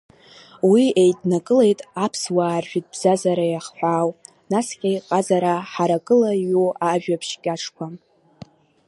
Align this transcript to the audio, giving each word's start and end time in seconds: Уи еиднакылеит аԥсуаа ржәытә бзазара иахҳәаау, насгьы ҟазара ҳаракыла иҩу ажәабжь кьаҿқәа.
Уи 0.69 0.83
еиднакылеит 1.03 1.79
аԥсуаа 2.03 2.59
ржәытә 2.63 2.89
бзазара 2.93 3.45
иахҳәаау, 3.49 4.09
насгьы 4.51 4.91
ҟазара 5.07 5.53
ҳаракыла 5.71 6.31
иҩу 6.43 6.69
ажәабжь 6.91 7.33
кьаҿқәа. 7.43 7.87